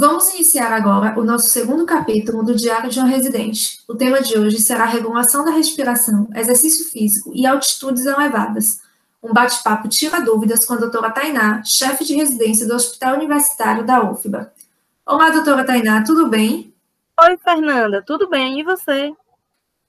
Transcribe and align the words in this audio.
Vamos 0.00 0.32
iniciar 0.32 0.72
agora 0.72 1.18
o 1.18 1.24
nosso 1.24 1.50
segundo 1.50 1.84
capítulo 1.84 2.44
do 2.44 2.54
Diário 2.54 2.88
de 2.88 3.00
um 3.00 3.04
Residente. 3.04 3.80
O 3.88 3.96
tema 3.96 4.22
de 4.22 4.38
hoje 4.38 4.60
será 4.60 4.84
a 4.84 4.86
regulação 4.86 5.44
da 5.44 5.50
respiração, 5.50 6.28
exercício 6.36 6.88
físico 6.88 7.32
e 7.34 7.44
altitudes 7.44 8.06
elevadas. 8.06 8.78
Um 9.20 9.32
bate-papo 9.32 9.88
tira 9.88 10.20
dúvidas 10.20 10.64
com 10.64 10.74
a 10.74 10.76
doutora 10.76 11.10
Tainá, 11.10 11.64
chefe 11.64 12.04
de 12.04 12.14
residência 12.14 12.64
do 12.64 12.76
Hospital 12.76 13.16
Universitário 13.16 13.84
da 13.84 14.08
UFBA. 14.08 14.52
Olá, 15.04 15.30
doutora 15.30 15.66
Tainá, 15.66 16.04
tudo 16.04 16.28
bem? 16.28 16.72
Oi, 17.20 17.36
Fernanda, 17.38 18.00
tudo 18.00 18.28
bem? 18.28 18.60
E 18.60 18.62
você? 18.62 19.12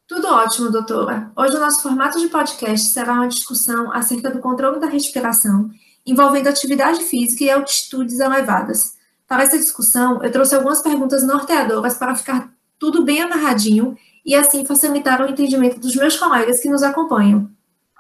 Tudo 0.08 0.28
ótimo, 0.28 0.72
doutora. 0.72 1.32
Hoje 1.36 1.56
o 1.56 1.60
nosso 1.60 1.84
formato 1.84 2.20
de 2.20 2.30
podcast 2.30 2.88
será 2.88 3.14
uma 3.14 3.28
discussão 3.28 3.94
acerca 3.94 4.32
do 4.32 4.40
controle 4.40 4.80
da 4.80 4.88
respiração, 4.88 5.70
envolvendo 6.04 6.48
atividade 6.48 7.04
física 7.04 7.44
e 7.44 7.52
altitudes 7.52 8.20
elevadas. 8.20 8.98
Para 9.30 9.44
essa 9.44 9.60
discussão, 9.60 10.24
eu 10.24 10.32
trouxe 10.32 10.56
algumas 10.56 10.82
perguntas 10.82 11.24
norteadoras 11.24 11.96
para 12.00 12.16
ficar 12.16 12.52
tudo 12.80 13.06
bem 13.06 13.22
amarradinho 13.22 13.96
e 14.26 14.34
assim 14.34 14.66
facilitar 14.66 15.22
o 15.22 15.30
entendimento 15.30 15.80
dos 15.80 15.96
meus 15.96 16.18
colegas 16.18 16.60
que 16.60 16.68
nos 16.68 16.82
acompanham. 16.82 17.48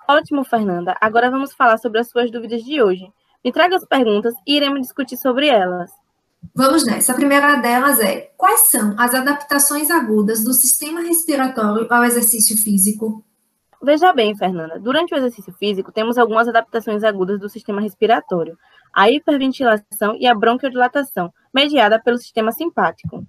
Ótimo, 0.10 0.44
Fernanda. 0.44 0.98
Agora 1.00 1.30
vamos 1.30 1.54
falar 1.54 1.78
sobre 1.78 2.00
as 2.00 2.10
suas 2.10 2.32
dúvidas 2.32 2.64
de 2.64 2.82
hoje. 2.82 3.06
Me 3.46 3.52
traga 3.52 3.76
as 3.76 3.86
perguntas 3.86 4.34
e 4.48 4.56
iremos 4.56 4.82
discutir 4.82 5.18
sobre 5.18 5.48
elas. 5.48 5.92
Vamos 6.56 6.84
nessa. 6.84 7.12
A 7.12 7.16
primeira 7.16 7.58
delas 7.58 8.00
é: 8.00 8.32
quais 8.36 8.72
são 8.72 8.96
as 8.98 9.14
adaptações 9.14 9.92
agudas 9.92 10.44
do 10.44 10.52
sistema 10.52 11.02
respiratório 11.02 11.86
ao 11.92 12.04
exercício 12.06 12.58
físico? 12.58 13.24
Veja 13.82 14.12
bem, 14.12 14.36
Fernanda, 14.36 14.80
durante 14.80 15.14
o 15.14 15.18
exercício 15.18 15.54
físico 15.54 15.92
temos 15.92 16.18
algumas 16.18 16.48
adaptações 16.48 17.04
agudas 17.04 17.40
do 17.40 17.48
sistema 17.48 17.80
respiratório, 17.80 18.58
a 18.94 19.10
hiperventilação 19.10 20.16
e 20.20 20.28
a 20.28 20.36
bronquiodilatação, 20.36 21.34
mediada 21.54 22.00
pelo 22.00 22.18
sistema 22.18 22.52
simpático. 22.52 23.26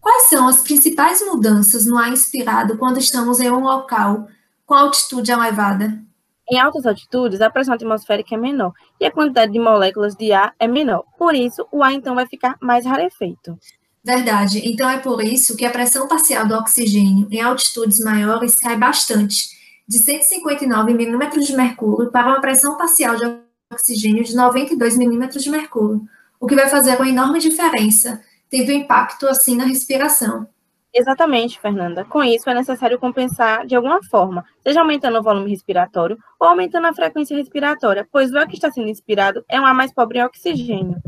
Quais 0.00 0.28
são 0.28 0.46
as 0.46 0.60
principais 0.60 1.20
mudanças 1.26 1.84
no 1.84 1.98
ar 1.98 2.12
inspirado 2.12 2.78
quando 2.78 2.98
estamos 2.98 3.40
em 3.40 3.50
um 3.50 3.60
local 3.60 4.28
com 4.64 4.74
altitude 4.74 5.32
elevada? 5.32 6.00
Em 6.48 6.60
altas 6.60 6.86
altitudes, 6.86 7.40
a 7.40 7.50
pressão 7.50 7.74
atmosférica 7.74 8.36
é 8.36 8.38
menor 8.38 8.72
e 9.00 9.04
a 9.04 9.10
quantidade 9.10 9.52
de 9.52 9.58
moléculas 9.58 10.14
de 10.14 10.32
ar 10.32 10.54
é 10.60 10.68
menor. 10.68 11.04
Por 11.18 11.34
isso, 11.34 11.66
o 11.72 11.82
ar 11.82 11.92
então 11.92 12.14
vai 12.14 12.26
ficar 12.26 12.56
mais 12.60 12.86
rarefeito. 12.86 13.58
Verdade. 14.04 14.62
Então 14.64 14.88
é 14.88 14.98
por 14.98 15.20
isso 15.24 15.56
que 15.56 15.64
a 15.64 15.70
pressão 15.70 16.06
parcial 16.06 16.46
do 16.46 16.54
oxigênio 16.54 17.26
em 17.28 17.40
altitudes 17.40 17.98
maiores 17.98 18.54
cai 18.54 18.76
bastante, 18.76 19.48
de 19.88 19.98
159 19.98 20.94
milímetros 20.94 21.44
de 21.44 21.56
mercúrio 21.56 22.12
para 22.12 22.28
uma 22.28 22.40
pressão 22.40 22.76
parcial 22.76 23.16
de 23.16 23.24
oxigênio 23.72 24.24
de 24.24 24.34
92 24.34 24.96
milímetros 24.96 25.42
de 25.42 25.50
mercúrio, 25.50 26.02
o 26.40 26.46
que 26.46 26.54
vai 26.54 26.68
fazer 26.68 26.96
uma 26.96 27.08
enorme 27.08 27.38
diferença, 27.38 28.22
tendo 28.48 28.72
impacto 28.72 29.26
assim 29.26 29.56
na 29.56 29.64
respiração. 29.64 30.46
Exatamente, 30.94 31.60
Fernanda. 31.60 32.04
Com 32.04 32.24
isso, 32.24 32.48
é 32.48 32.54
necessário 32.54 32.98
compensar 32.98 33.66
de 33.66 33.74
alguma 33.74 34.02
forma, 34.04 34.44
seja 34.62 34.80
aumentando 34.80 35.18
o 35.18 35.22
volume 35.22 35.50
respiratório 35.50 36.16
ou 36.40 36.48
aumentando 36.48 36.86
a 36.86 36.94
frequência 36.94 37.36
respiratória, 37.36 38.08
pois 38.10 38.32
o 38.32 38.38
ar 38.38 38.46
que 38.46 38.54
está 38.54 38.70
sendo 38.70 38.88
inspirado 38.88 39.44
é 39.48 39.60
um 39.60 39.66
ar 39.66 39.74
mais 39.74 39.92
pobre 39.92 40.18
em 40.18 40.24
oxigênio 40.24 41.00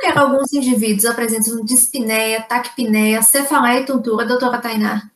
que 0.00 0.18
alguns 0.18 0.52
indivíduos 0.52 1.04
apresentam 1.04 1.62
dispneia, 1.64 2.42
taquipneia, 2.42 3.22
cefaleia 3.22 3.80
e 3.80 3.84
tontura, 3.84 4.26
doutora 4.26 4.58
Tainá? 4.58 5.10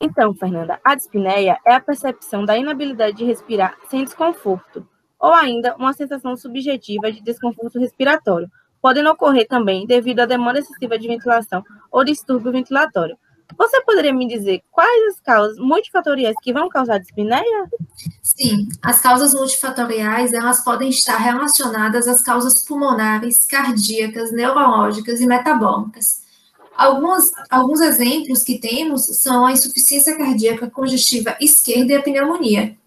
Então, 0.00 0.34
Fernanda, 0.34 0.78
a 0.84 0.94
dispneia 0.94 1.58
é 1.66 1.74
a 1.74 1.80
percepção 1.80 2.44
da 2.44 2.56
inabilidade 2.56 3.16
de 3.16 3.24
respirar 3.24 3.76
sem 3.88 4.04
desconforto, 4.04 4.86
ou 5.18 5.32
ainda 5.32 5.74
uma 5.76 5.92
sensação 5.92 6.36
subjetiva 6.36 7.10
de 7.10 7.20
desconforto 7.20 7.78
respiratório, 7.78 8.50
podendo 8.80 9.10
ocorrer 9.10 9.46
também 9.48 9.86
devido 9.86 10.20
à 10.20 10.26
demanda 10.26 10.60
excessiva 10.60 10.98
de 10.98 11.08
ventilação 11.08 11.64
ou 11.90 12.04
distúrbio 12.04 12.52
ventilatório. 12.52 13.16
Você 13.56 13.80
poderia 13.82 14.12
me 14.12 14.28
dizer 14.28 14.62
quais 14.70 15.14
as 15.14 15.20
causas 15.20 15.58
multifatoriais 15.58 16.36
que 16.42 16.52
vão 16.52 16.68
causar 16.68 16.98
dispneia? 16.98 17.68
Sim, 18.22 18.68
as 18.82 19.00
causas 19.00 19.32
multifatoriais 19.32 20.32
elas 20.32 20.62
podem 20.62 20.90
estar 20.90 21.16
relacionadas 21.16 22.06
às 22.06 22.20
causas 22.20 22.62
pulmonares, 22.64 23.46
cardíacas, 23.46 24.30
neurológicas 24.32 25.20
e 25.20 25.26
metabólicas. 25.26 26.22
Alguns, 26.76 27.32
alguns 27.50 27.80
exemplos 27.80 28.44
que 28.44 28.60
temos 28.60 29.06
são 29.06 29.44
a 29.44 29.52
insuficiência 29.52 30.16
cardíaca 30.16 30.70
congestiva 30.70 31.36
esquerda 31.40 31.94
e 31.94 31.96
a 31.96 32.02
pneumonia. 32.02 32.77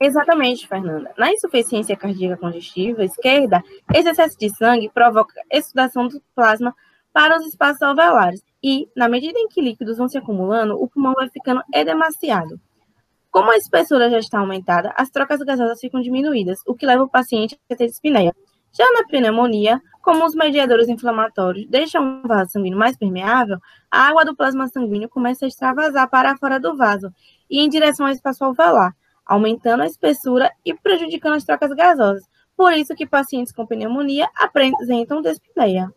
Exatamente, 0.00 0.66
Fernanda. 0.66 1.12
Na 1.16 1.32
insuficiência 1.32 1.96
cardíaca 1.96 2.36
congestiva 2.36 3.04
esquerda, 3.04 3.62
esse 3.92 4.08
excesso 4.08 4.36
de 4.38 4.54
sangue 4.56 4.90
provoca 4.92 5.34
exudação 5.50 6.08
do 6.08 6.20
plasma 6.34 6.74
para 7.12 7.38
os 7.38 7.46
espaços 7.46 7.80
alveolares 7.80 8.42
e, 8.62 8.88
na 8.96 9.08
medida 9.08 9.38
em 9.38 9.48
que 9.48 9.60
líquidos 9.60 9.98
vão 9.98 10.08
se 10.08 10.18
acumulando, 10.18 10.74
o 10.74 10.88
pulmão 10.88 11.14
vai 11.14 11.28
ficando 11.30 11.62
edemaciado. 11.72 12.60
Como 13.30 13.50
a 13.50 13.56
espessura 13.56 14.10
já 14.10 14.18
está 14.18 14.38
aumentada, 14.40 14.92
as 14.96 15.10
trocas 15.10 15.40
gasosas 15.40 15.80
ficam 15.80 16.00
diminuídas, 16.00 16.58
o 16.66 16.74
que 16.74 16.86
leva 16.86 17.04
o 17.04 17.10
paciente 17.10 17.58
a 17.70 17.76
ter 17.76 17.86
dispneia. 17.86 18.34
Já 18.76 18.90
na 18.92 19.04
pneumonia, 19.04 19.80
como 20.02 20.24
os 20.24 20.34
mediadores 20.34 20.88
inflamatórios 20.88 21.68
deixam 21.68 22.22
o 22.24 22.28
vaso 22.28 22.50
sanguíneo 22.50 22.78
mais 22.78 22.96
permeável, 22.96 23.58
a 23.90 24.08
água 24.08 24.24
do 24.24 24.34
plasma 24.34 24.66
sanguíneo 24.68 25.08
começa 25.08 25.44
a 25.44 25.48
extravasar 25.48 26.10
para 26.10 26.36
fora 26.36 26.58
do 26.58 26.76
vaso 26.76 27.10
e 27.48 27.60
em 27.60 27.68
direção 27.68 28.06
ao 28.06 28.12
espaço 28.12 28.44
alveolar, 28.44 28.92
aumentando 29.26 29.82
a 29.82 29.86
espessura 29.86 30.50
e 30.64 30.74
prejudicando 30.74 31.34
as 31.34 31.44
trocas 31.44 31.70
gasosas. 31.72 32.24
Por 32.56 32.72
isso 32.72 32.94
que 32.94 33.06
pacientes 33.06 33.52
com 33.52 33.66
pneumonia 33.66 34.28
apresentam 34.36 35.20
dispneia. 35.20 35.92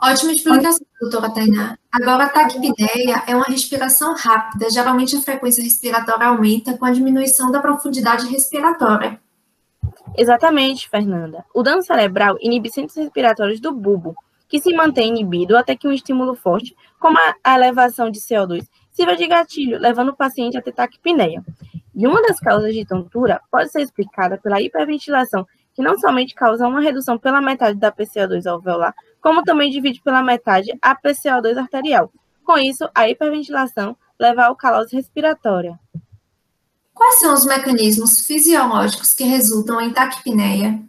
Ótima 0.00 0.32
explicação, 0.32 0.86
doutora 1.00 1.30
Tainá. 1.30 1.78
Agora, 1.90 2.24
a 2.24 2.28
taquipneia 2.28 3.22
é 3.26 3.34
uma 3.34 3.46
respiração 3.46 4.14
rápida. 4.14 4.68
Geralmente, 4.68 5.16
a 5.16 5.20
frequência 5.20 5.64
respiratória 5.64 6.26
aumenta 6.26 6.76
com 6.76 6.84
a 6.84 6.90
diminuição 6.90 7.50
da 7.50 7.60
profundidade 7.60 8.26
respiratória. 8.26 9.18
Exatamente, 10.16 10.88
Fernanda. 10.88 11.44
O 11.54 11.62
dano 11.62 11.82
cerebral 11.82 12.36
inibe 12.40 12.70
centros 12.70 12.96
respiratórios 12.96 13.60
do 13.60 13.72
bulbo, 13.72 14.14
que 14.48 14.60
se 14.60 14.72
mantém 14.74 15.08
inibido 15.08 15.56
até 15.56 15.74
que 15.74 15.88
um 15.88 15.92
estímulo 15.92 16.34
forte, 16.34 16.76
como 17.00 17.16
a 17.42 17.54
elevação 17.54 18.10
de 18.10 18.20
CO2, 18.20 18.68
sirva 18.92 19.16
de 19.16 19.26
gatilho, 19.26 19.78
levando 19.78 20.10
o 20.10 20.16
paciente 20.16 20.56
a 20.56 20.62
ter 20.62 20.72
taquipneia. 20.72 21.42
E 21.94 22.06
uma 22.06 22.20
das 22.22 22.40
causas 22.40 22.74
de 22.74 22.84
tontura 22.84 23.40
pode 23.50 23.70
ser 23.70 23.82
explicada 23.82 24.36
pela 24.38 24.60
hiperventilação, 24.60 25.46
que 25.72 25.82
não 25.82 25.98
somente 25.98 26.34
causa 26.34 26.66
uma 26.66 26.80
redução 26.80 27.18
pela 27.18 27.40
metade 27.40 27.78
da 27.78 27.92
PCO2 27.92 28.46
alveolar, 28.46 28.94
como 29.20 29.42
também 29.42 29.70
divide 29.70 30.00
pela 30.02 30.22
metade 30.22 30.72
a 30.82 30.94
PCO2 30.94 31.56
arterial. 31.56 32.12
Com 32.44 32.58
isso, 32.58 32.88
a 32.94 33.08
hiperventilação 33.08 33.96
leva 34.18 34.42
à 34.42 34.46
alcalose 34.46 34.94
respiratória. 34.94 35.78
Quais 36.92 37.18
são 37.18 37.34
os 37.34 37.44
mecanismos 37.44 38.20
fisiológicos 38.24 39.12
que 39.14 39.24
resultam 39.24 39.80
em 39.80 39.92
taquipneia? 39.92 40.80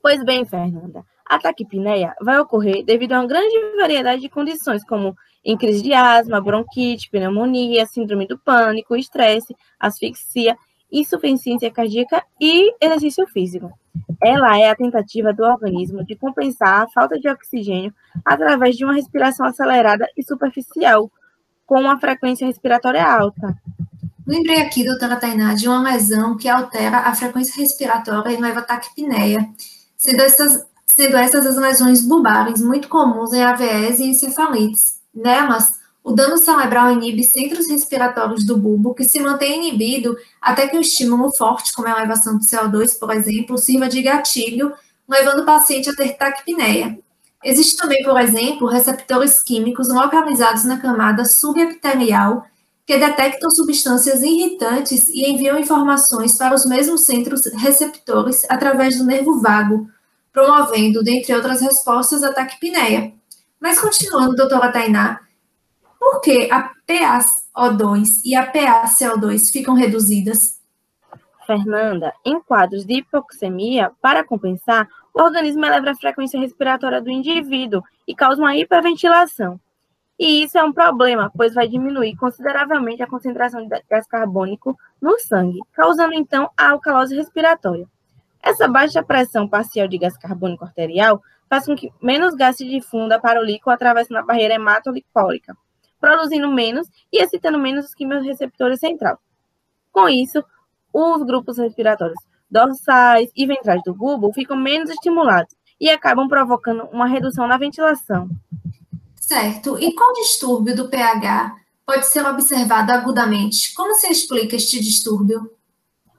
Pois 0.00 0.22
bem, 0.24 0.44
Fernanda, 0.44 1.04
a 1.24 1.38
taquipneia 1.38 2.14
vai 2.20 2.38
ocorrer 2.38 2.84
devido 2.84 3.12
a 3.12 3.20
uma 3.20 3.26
grande 3.26 3.54
variedade 3.76 4.22
de 4.22 4.28
condições, 4.28 4.84
como 4.84 5.16
em 5.46 5.56
crise 5.56 5.80
de 5.80 5.92
asma, 5.92 6.40
bronquite, 6.40 7.08
pneumonia, 7.08 7.86
síndrome 7.86 8.26
do 8.26 8.36
pânico, 8.36 8.96
estresse, 8.96 9.56
asfixia, 9.78 10.56
insuficiência 10.90 11.70
cardíaca 11.70 12.20
e 12.40 12.74
exercício 12.80 13.24
físico. 13.28 13.70
Ela 14.20 14.58
é 14.58 14.68
a 14.68 14.74
tentativa 14.74 15.32
do 15.32 15.44
organismo 15.44 16.04
de 16.04 16.16
compensar 16.16 16.82
a 16.82 16.88
falta 16.88 17.16
de 17.18 17.28
oxigênio 17.28 17.94
através 18.24 18.76
de 18.76 18.84
uma 18.84 18.94
respiração 18.94 19.46
acelerada 19.46 20.08
e 20.16 20.22
superficial, 20.24 21.10
com 21.64 21.80
uma 21.80 21.98
frequência 22.00 22.46
respiratória 22.46 23.04
alta. 23.04 23.56
Lembrei 24.26 24.60
aqui, 24.60 24.84
doutora 24.84 25.14
Tainá, 25.14 25.54
de 25.54 25.68
uma 25.68 25.92
lesão 25.92 26.36
que 26.36 26.48
altera 26.48 26.98
a 26.98 27.14
frequência 27.14 27.60
respiratória 27.60 28.32
e 28.32 28.40
leva 28.40 28.60
a 28.60 28.64
taquipneia, 28.64 29.48
sendo 29.96 30.22
essas, 30.22 30.66
sendo 30.86 31.16
essas 31.16 31.46
as 31.46 31.56
lesões 31.56 32.02
bulbares 32.02 32.60
muito 32.60 32.88
comuns 32.88 33.32
em 33.32 33.44
AVS 33.44 34.00
e 34.00 34.08
encefalites. 34.08 34.95
Nelas, 35.16 35.70
o 36.04 36.12
dano 36.12 36.38
cerebral 36.38 36.92
inibe 36.92 37.24
centros 37.24 37.66
respiratórios 37.68 38.44
do 38.44 38.56
bulbo, 38.56 38.94
que 38.94 39.04
se 39.04 39.18
mantém 39.18 39.56
inibido 39.56 40.16
até 40.40 40.68
que 40.68 40.76
um 40.76 40.80
estímulo 40.80 41.34
forte, 41.34 41.72
como 41.74 41.88
a 41.88 41.98
elevação 41.98 42.38
do 42.38 42.44
CO2, 42.44 42.98
por 42.98 43.10
exemplo, 43.10 43.58
sirva 43.58 43.88
de 43.88 44.02
gatilho, 44.02 44.72
levando 45.08 45.40
o 45.40 45.44
paciente 45.46 45.90
a 45.90 45.96
ter 45.96 46.16
taquipneia. 46.16 46.98
Existe 47.42 47.76
também, 47.76 48.04
por 48.04 48.20
exemplo, 48.20 48.68
receptores 48.68 49.42
químicos 49.42 49.88
localizados 49.88 50.64
na 50.64 50.78
camada 50.78 51.24
subepitelial 51.24 52.44
que 52.86 52.96
detectam 52.98 53.50
substâncias 53.50 54.22
irritantes 54.22 55.08
e 55.08 55.28
enviam 55.28 55.58
informações 55.58 56.38
para 56.38 56.54
os 56.54 56.64
mesmos 56.64 57.04
centros 57.04 57.46
receptores 57.46 58.46
através 58.48 58.96
do 58.96 59.04
nervo 59.04 59.40
vago, 59.40 59.88
promovendo, 60.32 61.02
dentre 61.02 61.34
outras 61.34 61.60
respostas, 61.60 62.22
a 62.22 62.32
taquipneia. 62.32 63.12
Mas 63.66 63.80
continuando, 63.80 64.36
doutora 64.36 64.70
Tainá, 64.70 65.22
por 65.98 66.20
que 66.20 66.48
a 66.52 66.70
PaO2 66.88 68.20
e 68.24 68.36
a 68.36 68.52
PaCO2 68.52 69.50
ficam 69.50 69.74
reduzidas? 69.74 70.60
Fernanda, 71.44 72.14
em 72.24 72.40
quadros 72.40 72.86
de 72.86 72.98
hipoxemia, 72.98 73.90
para 74.00 74.22
compensar, 74.22 74.86
o 75.12 75.20
organismo 75.20 75.66
eleva 75.66 75.90
a 75.90 75.96
frequência 75.96 76.38
respiratória 76.38 77.02
do 77.02 77.10
indivíduo 77.10 77.82
e 78.06 78.14
causa 78.14 78.40
uma 78.40 78.54
hiperventilação. 78.54 79.58
E 80.16 80.44
isso 80.44 80.56
é 80.56 80.62
um 80.62 80.72
problema, 80.72 81.32
pois 81.36 81.52
vai 81.52 81.66
diminuir 81.66 82.14
consideravelmente 82.14 83.02
a 83.02 83.08
concentração 83.08 83.66
de 83.66 83.82
gás 83.90 84.06
carbônico 84.06 84.78
no 85.02 85.18
sangue, 85.18 85.58
causando 85.72 86.14
então 86.14 86.48
a 86.56 86.70
alcalose 86.70 87.16
respiratória. 87.16 87.88
Essa 88.40 88.68
baixa 88.68 89.02
pressão 89.02 89.48
parcial 89.48 89.88
de 89.88 89.98
gás 89.98 90.16
carbônico 90.16 90.64
arterial 90.64 91.20
faz 91.48 91.66
com 91.66 91.76
que 91.76 91.90
menos 92.02 92.34
gás 92.34 92.56
se 92.56 92.68
difunda 92.68 93.20
para 93.20 93.40
o 93.40 93.44
líquido 93.44 93.70
atravessando 93.70 94.18
a 94.18 94.22
barreira 94.22 94.54
hematolipórica, 94.54 95.56
produzindo 96.00 96.50
menos 96.50 96.88
e 97.12 97.22
excitando 97.22 97.58
menos 97.58 97.86
os 97.86 97.94
quimiorreceptores 97.94 98.80
centrais. 98.80 99.18
Com 99.92 100.08
isso, 100.08 100.44
os 100.92 101.22
grupos 101.22 101.58
respiratórios 101.58 102.18
dorsais 102.50 103.30
e 103.34 103.46
ventrais 103.46 103.82
do 103.84 103.94
bulbo 103.94 104.32
ficam 104.32 104.56
menos 104.56 104.90
estimulados 104.90 105.54
e 105.80 105.90
acabam 105.90 106.28
provocando 106.28 106.84
uma 106.92 107.06
redução 107.06 107.46
na 107.46 107.56
ventilação. 107.56 108.28
Certo. 109.20 109.78
E 109.78 109.92
qual 109.92 110.12
distúrbio 110.14 110.74
do 110.76 110.88
pH 110.88 111.54
pode 111.84 112.06
ser 112.06 112.24
observado 112.24 112.92
agudamente? 112.92 113.74
Como 113.74 113.94
se 113.94 114.06
explica 114.08 114.56
este 114.56 114.80
distúrbio? 114.80 115.50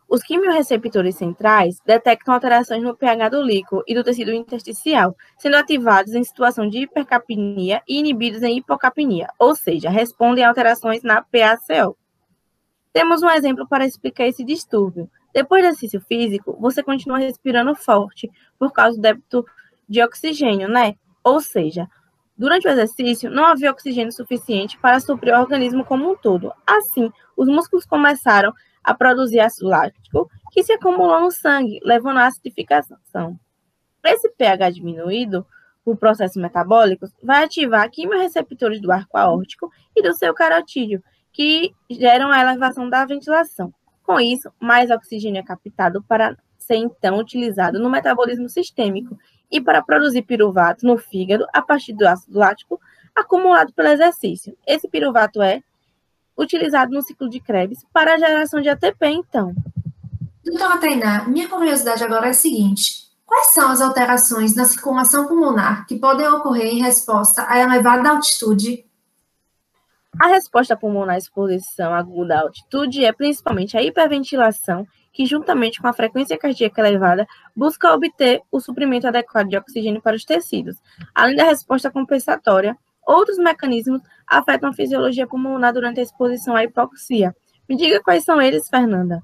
Os 0.09 0.24
quimiorreceptores 0.24 1.15
centrais 1.15 1.80
detectam 1.86 2.33
alterações 2.33 2.81
no 2.81 2.95
pH 2.95 3.30
do 3.30 3.42
líquido 3.42 3.83
e 3.86 3.94
do 3.94 4.04
tecido 4.04 4.31
intersticial, 4.31 5.15
sendo 5.38 5.57
ativados 5.57 6.13
em 6.13 6.24
situação 6.24 6.69
de 6.69 6.83
hipercapnia 6.83 7.81
e 7.86 8.00
inibidos 8.00 8.42
em 8.42 8.57
hipocapnia, 8.57 9.27
ou 9.38 9.54
seja, 9.54 9.89
respondem 9.89 10.45
a 10.45 10.48
alterações 10.48 11.04
na 11.04 11.21
PaCO. 11.21 11.98
Temos 12.94 13.21
um 13.21 13.30
exemplo 13.30 13.68
para 13.68 13.86
explicar 13.86 14.27
esse 14.27 14.45
distúrbio. 14.45 15.09
Depois 15.33 15.62
do 15.62 15.68
exercício 15.68 16.00
físico, 16.00 16.57
você 16.59 16.81
continua 16.81 17.18
respirando 17.18 17.75
forte 17.75 18.31
por 18.57 18.71
causa 18.71 18.95
do 18.95 19.01
débito 19.01 19.45
de 19.89 20.01
oxigênio, 20.01 20.69
né? 20.69 20.95
Ou 21.21 21.42
seja, 21.42 21.88
Durante 22.38 22.68
o 22.68 22.69
exercício, 22.69 23.31
não 23.31 23.45
havia 23.45 23.71
oxigênio 23.71 24.12
suficiente 24.12 24.77
para 24.77 25.00
suprir 25.00 25.33
o 25.33 25.39
organismo 25.39 25.83
como 25.83 26.12
um 26.12 26.15
todo. 26.15 26.54
Assim, 26.68 27.12
os 27.36 27.48
músculos 27.48 27.83
começaram 27.83 28.54
a 28.77 28.77
produzir 28.94 29.39
ácido 29.39 29.68
lático, 29.68 30.30
que 30.51 30.63
se 30.63 30.74
acumulou 30.74 31.22
no 31.22 31.31
sangue, 31.31 31.80
levando 31.84 32.18
à 32.18 32.28
acidificação. 32.28 33.39
Esse 34.04 34.30
pH 34.30 34.72
diminuído 34.72 35.45
por 35.84 35.98
processos 35.98 36.42
metabólicos 36.42 37.12
vai 37.24 37.44
ativar 37.44 37.89
quimiorreceptores 37.89 38.81
do 38.81 38.92
arco 38.92 39.18
aórtico 39.18 39.69
e 39.95 40.01
do 40.01 40.13
seu 40.13 40.34
carotídeo, 40.34 41.01
que 41.31 41.74
geram 41.89 42.31
a 42.31 42.42
elevação 42.42 42.89
da 42.89 43.06
ventilação. 43.06 43.74
Com 44.04 44.19
isso, 44.19 44.50
mais 44.60 44.90
oxigênio 44.90 45.40
é 45.40 45.44
captado 45.44 46.01
para 46.04 46.36
ser 46.57 46.75
então 46.75 47.19
utilizado 47.19 47.80
no 47.80 47.90
metabolismo 47.90 48.50
sistêmico 48.50 49.18
e 49.51 49.62
para 49.62 49.81
produzir 49.81 50.24
piruvato 50.24 50.86
no 50.86 50.98
fígado 50.98 51.45
a 51.54 51.62
partir 51.62 51.94
do 51.94 52.07
ácido 52.07 52.40
lático 52.40 52.80
acumulado 53.16 53.74
pelo 53.74 53.90
exercício. 53.90 54.57
Esse 54.66 54.88
piruvato 54.88 55.42
é 55.42 55.62
utilizado 56.38 56.94
no 56.94 57.01
ciclo 57.01 57.30
de 57.30 57.39
Krebs 57.39 57.86
para 57.92 58.13
a 58.13 58.18
geração 58.18 58.62
de 58.62 58.69
ATP, 58.69 59.07
então. 59.07 59.54
Doutora 60.45 60.78
Tainá, 60.78 61.25
minha 61.28 61.50
curiosidade 61.50 62.04
agora 62.04 62.28
é 62.28 62.30
a 62.30 62.34
seguinte: 62.34 63.07
quais 63.25 63.54
são 63.54 63.69
as 63.69 63.81
alterações 63.81 64.56
na 64.56 64.66
circulação 64.66 65.28
pulmonar 65.28 65.86
que 65.88 65.98
podem 65.98 66.28
ocorrer 66.28 66.68
em 66.68 66.81
resposta 66.81 67.45
à 67.50 67.60
elevada 67.60 68.10
altitude? 68.10 68.86
A 70.19 70.28
resposta 70.28 70.75
pulmonar 70.75 71.16
à 71.16 71.18
exposição 71.18 71.94
aguda 71.94 72.38
à 72.38 72.42
altitude 72.42 73.04
é 73.04 73.12
principalmente 73.12 73.78
a 73.78 73.83
hiperventilação 73.83 74.88
que, 75.13 75.25
juntamente 75.25 75.81
com 75.81 75.88
a 75.88 75.94
frequência 75.94 76.38
cardíaca 76.38 76.80
elevada, 76.80 77.28
busca 77.56 77.94
obter 77.94 78.42
o 78.51 78.60
suprimento 78.60 79.07
adequado 79.07 79.48
de 79.48 79.57
oxigênio 79.57 80.01
para 80.01 80.16
os 80.16 80.24
tecidos. 80.24 80.78
Além 81.13 81.36
da 81.36 81.44
resposta 81.44 81.92
compensatória, 81.92 82.78
outros 83.07 83.38
mecanismos 83.38 84.01
afetam 84.27 84.69
a 84.69 84.74
fisiologia 84.74 85.25
pulmonar 85.25 85.74
durante 85.74 86.00
a 86.00 86.04
exposição 86.04 86.56
à 86.56 86.63
hipoxia. 86.63 87.36
Me 87.68 87.75
diga 87.75 88.01
quais 88.01 88.24
são 88.24 88.42
eles, 88.42 88.69
Fernanda. 88.69 89.24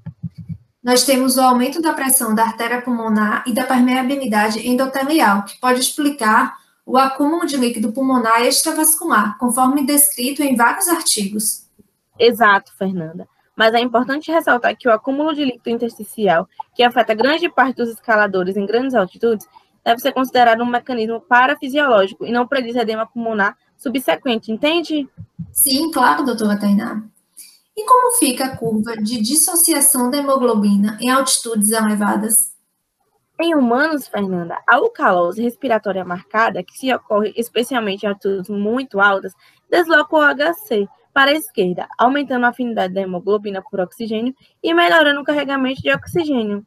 Nós 0.82 1.06
temos 1.06 1.38
o 1.38 1.42
aumento 1.42 1.82
da 1.82 1.94
pressão 1.94 2.34
da 2.34 2.44
artéria 2.44 2.82
pulmonar 2.82 3.44
e 3.46 3.54
da 3.54 3.64
permeabilidade 3.64 4.68
endotelial, 4.68 5.44
que 5.44 5.60
pode 5.60 5.80
explicar 5.80 6.58
o 6.86 6.98
acúmulo 6.98 7.46
de 7.46 7.56
líquido 7.56 7.92
pulmonar 7.92 8.42
extravascular, 8.42 9.38
conforme 9.38 9.86
descrito 9.86 10.42
em 10.44 10.56
vários 10.56 10.88
artigos. 10.88 11.68
Exato, 12.20 12.74
Fernanda 12.78 13.28
mas 13.56 13.74
é 13.74 13.80
importante 13.80 14.32
ressaltar 14.32 14.76
que 14.76 14.88
o 14.88 14.92
acúmulo 14.92 15.34
de 15.34 15.46
líquido 15.46 15.70
intersticial, 15.70 16.48
que 16.76 16.84
afeta 16.84 17.14
grande 17.14 17.50
parte 17.50 17.78
dos 17.78 17.90
escaladores 17.90 18.58
em 18.58 18.66
grandes 18.66 18.96
altitudes, 18.96 19.48
deve 19.84 20.00
ser 20.00 20.12
considerado 20.12 20.62
um 20.64 20.66
mecanismo 20.66 21.22
parafisiológico 21.22 22.26
e 22.26 22.32
não 22.32 22.48
prediz 22.48 22.76
edema 22.76 23.06
pulmonar 23.06 23.56
subsequente, 23.84 24.52
entende? 24.52 25.08
Sim, 25.52 25.92
claro, 25.92 26.26
doutora 26.26 26.58
Tainá. 26.58 27.04
E 27.76 27.86
como 27.86 28.16
fica 28.18 28.46
a 28.46 28.58
curva 28.58 28.96
de 28.96 29.22
dissociação 29.22 30.10
da 30.10 30.18
hemoglobina 30.18 30.98
em 31.02 31.10
altitudes 31.10 31.72
elevadas? 31.72 32.54
Em 33.40 33.56
humanos, 33.56 34.08
Fernanda, 34.08 34.60
a 34.70 34.76
alcalose 34.76 35.42
respiratória 35.42 36.06
marcada, 36.06 36.64
que 36.64 36.78
se 36.78 36.94
ocorre 36.94 37.34
especialmente 37.36 38.04
em 38.04 38.10
altitudes 38.10 38.50
muito 38.50 39.00
altas, 39.00 39.34
desloca 39.70 40.16
o 40.16 40.22
HC, 40.22 40.88
para 41.14 41.32
a 41.32 41.36
esquerda, 41.36 41.88
aumentando 41.98 42.46
a 42.46 42.50
afinidade 42.50 42.94
da 42.94 43.02
hemoglobina 43.02 43.62
por 43.62 43.80
oxigênio 43.80 44.34
e 44.62 44.74
melhorando 44.74 45.22
o 45.22 45.24
carregamento 45.24 45.82
de 45.82 45.92
oxigênio. 45.92 46.66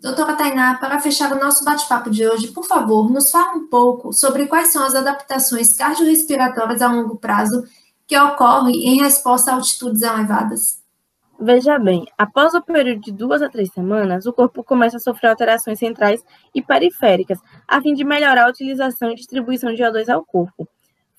Doutora 0.00 0.34
Tainá, 0.34 0.76
para 0.78 0.98
fechar 0.98 1.30
o 1.32 1.38
nosso 1.38 1.64
bate-papo 1.64 2.08
de 2.10 2.26
hoje, 2.26 2.48
por 2.48 2.64
favor, 2.64 3.10
nos 3.10 3.30
fale 3.30 3.58
um 3.58 3.66
pouco 3.66 4.12
sobre 4.12 4.46
quais 4.46 4.68
são 4.68 4.84
as 4.84 4.94
adaptações 4.94 5.72
cardiorrespiratórias 5.74 6.80
a 6.80 6.90
longo 6.90 7.16
prazo 7.16 7.64
que 8.06 8.18
ocorrem 8.18 8.74
em 8.74 9.02
resposta 9.02 9.50
a 9.50 9.54
altitudes 9.54 10.02
elevadas. 10.02 10.80
Veja 11.38 11.78
bem, 11.78 12.06
após 12.16 12.54
o 12.54 12.62
período 12.62 13.00
de 13.00 13.12
duas 13.12 13.42
a 13.42 13.48
três 13.48 13.70
semanas, 13.72 14.26
o 14.26 14.32
corpo 14.32 14.64
começa 14.64 14.96
a 14.96 15.00
sofrer 15.00 15.28
alterações 15.28 15.78
centrais 15.78 16.22
e 16.54 16.62
periféricas, 16.62 17.38
a 17.68 17.80
fim 17.80 17.94
de 17.94 18.04
melhorar 18.04 18.46
a 18.46 18.50
utilização 18.50 19.10
e 19.10 19.14
distribuição 19.14 19.74
de 19.74 19.82
O2 19.82 20.08
ao 20.08 20.24
corpo 20.24 20.66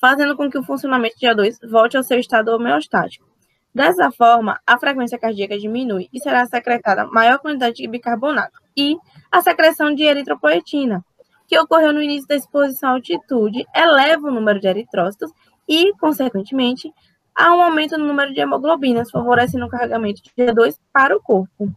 fazendo 0.02 0.36
com 0.36 0.50
que 0.50 0.58
o 0.58 0.64
funcionamento 0.64 1.16
de 1.20 1.28
O2 1.28 1.70
volte 1.70 1.96
ao 1.96 2.04
seu 2.04 2.20
estado 2.20 2.50
homeostático. 2.50 3.31
Dessa 3.74 4.12
forma, 4.12 4.60
a 4.68 4.78
frequência 4.78 5.18
cardíaca 5.18 5.58
diminui 5.58 6.10
e 6.12 6.20
será 6.20 6.46
secretada 6.46 7.08
maior 7.08 7.40
quantidade 7.40 7.76
de 7.76 7.88
bicarbonato 7.88 8.60
e 8.76 8.98
a 9.32 9.42
secreção 9.42 9.94
de 9.94 10.04
eritropoetina, 10.04 11.04
que 11.48 11.58
ocorreu 11.58 11.94
no 11.94 12.02
início 12.02 12.28
da 12.28 12.36
exposição 12.36 12.90
à 12.90 12.94
altitude, 12.94 13.66
eleva 13.76 14.28
o 14.28 14.32
número 14.32 14.60
de 14.60 14.68
eritrócitos 14.68 15.32
e, 15.68 15.94
consequentemente, 16.00 16.94
há 17.36 17.54
um 17.56 17.62
aumento 17.62 17.98
no 17.98 18.06
número 18.06 18.34
de 18.34 18.42
hemoglobinas, 18.42 19.10
favorecendo 19.10 19.66
o 19.66 19.70
carregamento 19.70 20.22
de 20.22 20.32
O2 20.38 20.78
para 20.92 21.16
o 21.16 21.22
corpo. 21.22 21.72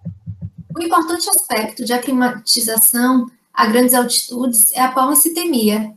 O 0.77 0.83
importante 0.83 1.29
aspecto 1.31 1.85
de 1.85 1.93
aclimatização 1.93 3.27
a 3.53 3.67
grandes 3.67 3.95
altitudes 3.95 4.65
é 4.75 4.81
a 4.81 4.91
policitemia, 4.91 5.95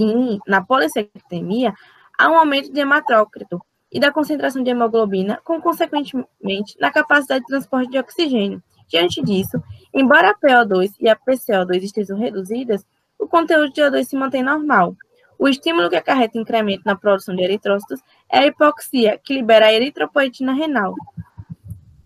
Sim, 0.00 0.38
na 0.46 0.64
policectemia, 0.64 1.74
há 2.16 2.30
um 2.30 2.38
aumento 2.38 2.72
de 2.72 2.80
hematrócrito 2.80 3.60
e 3.92 3.98
da 3.98 4.12
concentração 4.12 4.62
de 4.62 4.70
hemoglobina, 4.70 5.40
com 5.44 5.60
consequentemente 5.60 6.76
na 6.80 6.90
capacidade 6.90 7.40
de 7.40 7.46
transporte 7.46 7.90
de 7.90 7.98
oxigênio. 7.98 8.62
Diante 8.88 9.22
disso, 9.22 9.62
embora 9.94 10.30
a 10.30 10.34
PO2 10.34 10.92
e 11.00 11.08
a 11.08 11.16
PCO2 11.16 11.82
estejam 11.82 12.18
reduzidas, 12.18 12.84
o 13.18 13.28
conteúdo 13.28 13.72
de 13.72 13.82
O2 13.82 14.04
se 14.04 14.16
mantém 14.16 14.42
normal. 14.42 14.96
O 15.38 15.48
estímulo 15.48 15.88
que 15.88 15.96
acarreta 15.96 16.38
incremento 16.38 16.82
na 16.84 16.96
produção 16.96 17.34
de 17.34 17.42
eritrócitos 17.42 18.00
é 18.30 18.40
a 18.40 18.46
hipoxia, 18.46 19.18
que 19.22 19.34
libera 19.34 19.66
a 19.66 19.72
eritropoetina 19.72 20.52
renal. 20.52 20.94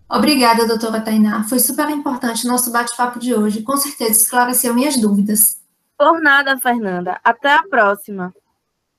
Obrigada, 0.09 0.67
doutora 0.67 1.01
Tainá. 1.01 1.43
Foi 1.43 1.59
super 1.59 1.89
importante 1.89 2.45
o 2.45 2.49
nosso 2.49 2.71
bate-papo 2.71 3.17
de 3.19 3.33
hoje. 3.33 3.63
Com 3.63 3.75
certeza 3.75 4.11
esclareceu 4.11 4.73
minhas 4.73 4.97
dúvidas. 4.97 5.59
Por 5.97 6.21
nada, 6.21 6.57
Fernanda. 6.57 7.19
Até 7.23 7.53
a 7.53 7.63
próxima. 7.63 8.33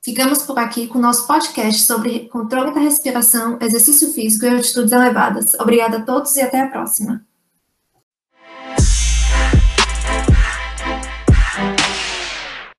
Ficamos 0.07 0.41
por 0.41 0.57
aqui 0.57 0.87
com 0.87 0.99
o 0.99 1.01
nosso 1.01 1.27
podcast 1.27 1.81
sobre 1.81 2.29
controle 2.29 2.73
da 2.73 2.79
respiração, 2.79 3.57
exercício 3.59 4.13
físico 4.13 4.45
e 4.45 4.47
altitudes 4.47 4.93
elevadas. 4.93 5.53
Obrigada 5.55 5.97
a 5.97 6.01
todos 6.01 6.33
e 6.37 6.41
até 6.41 6.61
a 6.61 6.67
próxima. 6.69 7.25